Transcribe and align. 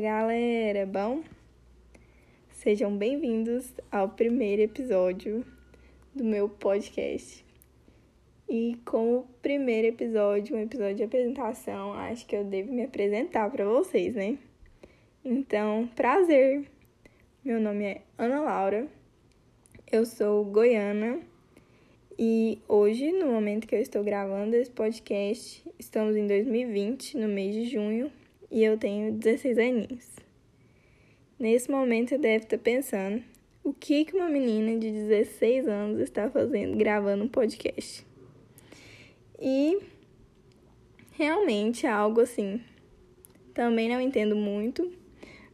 galera! 0.00 0.86
Bom, 0.86 1.24
sejam 2.50 2.96
bem-vindos 2.96 3.74
ao 3.90 4.10
primeiro 4.10 4.62
episódio 4.62 5.44
do 6.14 6.22
meu 6.22 6.48
podcast. 6.48 7.44
E 8.48 8.78
como 8.84 9.28
primeiro 9.42 9.88
episódio, 9.88 10.56
um 10.56 10.60
episódio 10.60 10.94
de 10.94 11.02
apresentação, 11.02 11.92
acho 11.92 12.24
que 12.26 12.36
eu 12.36 12.44
devo 12.44 12.72
me 12.72 12.84
apresentar 12.84 13.50
para 13.50 13.64
vocês, 13.64 14.14
né? 14.14 14.38
Então, 15.24 15.90
prazer! 15.96 16.70
Meu 17.44 17.60
nome 17.60 17.84
é 17.84 18.02
Ana 18.16 18.40
Laura, 18.42 18.86
eu 19.90 20.06
sou 20.06 20.44
goiana 20.44 21.18
e 22.16 22.60
hoje, 22.68 23.10
no 23.10 23.26
momento 23.26 23.66
que 23.66 23.74
eu 23.74 23.80
estou 23.80 24.04
gravando 24.04 24.54
esse 24.54 24.70
podcast, 24.70 25.66
estamos 25.78 26.14
em 26.14 26.26
2020, 26.26 27.16
no 27.16 27.26
mês 27.26 27.52
de 27.52 27.64
junho, 27.64 28.12
e 28.50 28.64
eu 28.64 28.76
tenho 28.76 29.12
16 29.12 29.58
aninhos. 29.58 30.06
Nesse 31.38 31.70
momento, 31.70 32.10
você 32.10 32.18
deve 32.18 32.44
estar 32.44 32.58
pensando: 32.58 33.22
o 33.62 33.72
que, 33.72 34.06
uma 34.12 34.28
menina 34.28 34.78
de 34.78 34.90
16 34.90 35.68
anos 35.68 36.00
está 36.00 36.28
fazendo 36.28 36.76
gravando 36.76 37.24
um 37.24 37.28
podcast? 37.28 38.04
E 39.40 39.78
realmente 41.12 41.86
é 41.86 41.90
algo 41.90 42.20
assim. 42.20 42.60
Também 43.54 43.88
não 43.88 44.00
entendo 44.00 44.34
muito, 44.34 44.90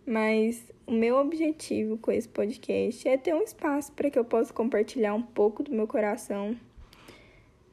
mas 0.05 0.73
o 0.87 0.93
meu 0.93 1.17
objetivo 1.17 1.99
com 1.99 2.13
esse 2.13 2.29
podcast 2.29 3.09
é 3.09 3.17
ter 3.17 3.35
um 3.35 3.43
espaço 3.43 3.93
para 3.93 4.11
que 4.11 4.19
eu 4.19 4.25
possa 4.25 4.53
compartilhar 4.53 5.15
um 5.15 5.23
pouco 5.23 5.63
do 5.63 5.73
meu 5.73 5.87
coração 5.87 6.57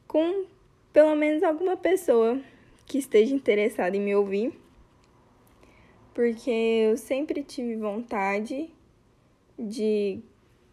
com 0.08 0.44
pelo 0.92 1.14
menos 1.14 1.42
alguma 1.42 1.76
pessoa 1.76 2.40
que 2.86 2.98
esteja 2.98 3.34
interessada 3.34 3.96
em 3.96 4.00
me 4.00 4.14
ouvir 4.14 4.52
porque 6.14 6.50
eu 6.50 6.96
sempre 6.96 7.42
tive 7.42 7.76
vontade 7.76 8.70
de 9.58 10.20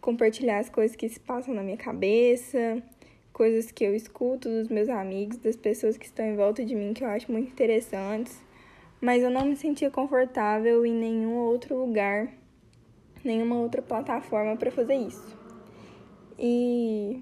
compartilhar 0.00 0.58
as 0.58 0.68
coisas 0.68 0.96
que 0.96 1.08
se 1.08 1.18
passam 1.18 1.52
na 1.52 1.62
minha 1.62 1.76
cabeça, 1.76 2.82
coisas 3.32 3.72
que 3.72 3.84
eu 3.84 3.94
escuto 3.94 4.48
dos 4.48 4.68
meus 4.68 4.88
amigos, 4.88 5.36
das 5.38 5.56
pessoas 5.56 5.96
que 5.96 6.06
estão 6.06 6.24
em 6.24 6.36
volta 6.36 6.64
de 6.64 6.74
mim 6.74 6.94
que 6.94 7.02
eu 7.02 7.08
acho 7.08 7.30
muito 7.30 7.50
interessantes, 7.50 8.40
mas 9.00 9.22
eu 9.22 9.30
não 9.30 9.44
me 9.44 9.56
sentia 9.56 9.90
confortável 9.90 10.86
em 10.86 10.94
nenhum 10.94 11.34
outro 11.34 11.76
lugar, 11.76 12.32
nenhuma 13.24 13.56
outra 13.56 13.82
plataforma 13.82 14.56
para 14.56 14.70
fazer 14.70 14.94
isso. 14.94 15.36
E 16.38 17.20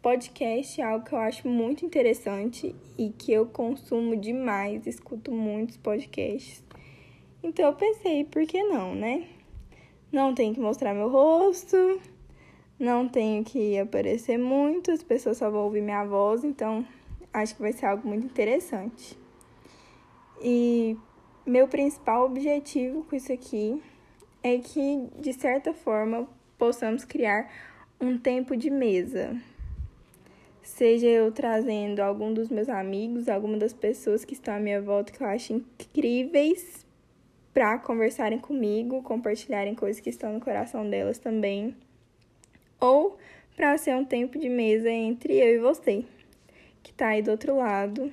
podcast 0.00 0.80
é 0.80 0.84
algo 0.84 1.04
que 1.04 1.12
eu 1.12 1.18
acho 1.18 1.48
muito 1.48 1.84
interessante 1.84 2.74
e 2.96 3.10
que 3.10 3.32
eu 3.32 3.46
consumo 3.46 4.16
demais, 4.16 4.86
escuto 4.86 5.32
muitos 5.32 5.76
podcasts. 5.76 6.67
Então 7.42 7.66
eu 7.66 7.74
pensei, 7.74 8.24
por 8.24 8.44
que 8.46 8.62
não, 8.64 8.94
né? 8.94 9.28
Não 10.10 10.34
tenho 10.34 10.52
que 10.52 10.60
mostrar 10.60 10.92
meu 10.92 11.08
rosto, 11.08 12.00
não 12.78 13.08
tenho 13.08 13.44
que 13.44 13.78
aparecer 13.78 14.36
muito, 14.36 14.90
as 14.90 15.04
pessoas 15.04 15.36
só 15.36 15.48
vão 15.48 15.64
ouvir 15.64 15.80
minha 15.80 16.04
voz, 16.04 16.42
então 16.42 16.84
acho 17.32 17.54
que 17.54 17.62
vai 17.62 17.72
ser 17.72 17.86
algo 17.86 18.08
muito 18.08 18.26
interessante. 18.26 19.16
E 20.42 20.96
meu 21.46 21.68
principal 21.68 22.24
objetivo 22.24 23.04
com 23.04 23.14
isso 23.14 23.32
aqui 23.32 23.80
é 24.42 24.58
que, 24.58 25.08
de 25.20 25.32
certa 25.32 25.72
forma, 25.72 26.28
possamos 26.58 27.04
criar 27.04 27.48
um 28.00 28.18
tempo 28.18 28.56
de 28.56 28.68
mesa. 28.68 29.40
Seja 30.60 31.06
eu 31.06 31.30
trazendo 31.30 32.00
algum 32.00 32.34
dos 32.34 32.48
meus 32.48 32.68
amigos, 32.68 33.28
alguma 33.28 33.56
das 33.56 33.72
pessoas 33.72 34.24
que 34.24 34.34
estão 34.34 34.54
à 34.54 34.58
minha 34.58 34.82
volta 34.82 35.12
que 35.12 35.22
eu 35.22 35.26
acho 35.26 35.52
incríveis 35.52 36.87
para 37.52 37.78
conversarem 37.78 38.38
comigo, 38.38 39.02
compartilharem 39.02 39.74
coisas 39.74 40.00
que 40.00 40.10
estão 40.10 40.32
no 40.32 40.40
coração 40.40 40.88
delas 40.88 41.18
também, 41.18 41.74
ou 42.80 43.18
para 43.56 43.76
ser 43.76 43.96
um 43.96 44.04
tempo 44.04 44.38
de 44.38 44.48
mesa 44.48 44.90
entre 44.90 45.34
eu 45.34 45.56
e 45.56 45.58
você, 45.58 46.04
que 46.82 46.90
está 46.90 47.08
aí 47.08 47.22
do 47.22 47.30
outro 47.30 47.56
lado, 47.56 48.12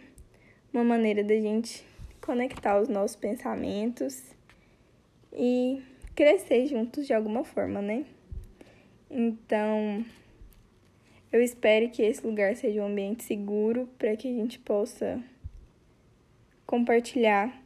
uma 0.73 0.83
maneira 0.83 1.23
da 1.23 1.35
gente 1.35 1.85
conectar 2.19 2.79
os 2.81 2.89
nossos 2.89 3.15
pensamentos 3.15 4.23
e 5.31 5.81
crescer 6.15 6.65
juntos 6.65 7.05
de 7.05 7.13
alguma 7.13 7.43
forma, 7.43 7.81
né? 7.81 8.05
Então, 9.09 10.03
eu 11.31 11.41
espero 11.41 11.89
que 11.89 12.01
esse 12.01 12.25
lugar 12.25 12.55
seja 12.55 12.81
um 12.81 12.87
ambiente 12.87 13.23
seguro 13.23 13.87
para 13.97 14.15
que 14.15 14.27
a 14.27 14.33
gente 14.33 14.57
possa 14.59 15.21
compartilhar 16.65 17.64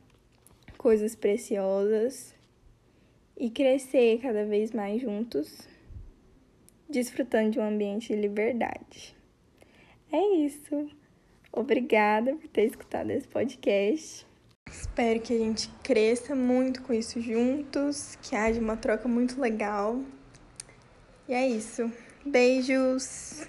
coisas 0.80 1.14
preciosas 1.14 2.34
e 3.38 3.50
crescer 3.50 4.20
cada 4.22 4.46
vez 4.46 4.72
mais 4.72 5.02
juntos, 5.02 5.68
desfrutando 6.90 7.52
de 7.52 7.60
um 7.60 7.64
ambiente 7.64 8.16
de 8.16 8.20
liberdade. 8.20 9.14
É 10.10 10.38
isso. 10.38 10.90
Obrigada 11.52 12.34
por 12.34 12.48
ter 12.48 12.66
escutado 12.66 13.12
esse 13.12 13.28
podcast. 13.28 14.26
Espero 14.72 15.20
que 15.20 15.34
a 15.34 15.38
gente 15.38 15.70
cresça 15.84 16.34
muito 16.34 16.82
com 16.84 16.94
isso 16.94 17.20
juntos, 17.20 18.16
que 18.22 18.36
haja 18.36 18.62
uma 18.62 18.78
troca 18.78 19.08
muito 19.08 19.40
legal. 19.40 20.02
E 21.28 21.34
é 21.34 21.46
isso. 21.46 21.92
Beijos! 22.26 23.48